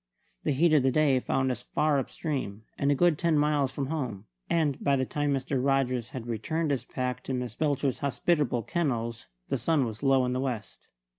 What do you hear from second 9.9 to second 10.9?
low in the west.